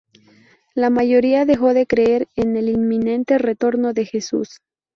[0.73, 4.59] La mayoría dejó de creer en el inminente retorno de Jesús.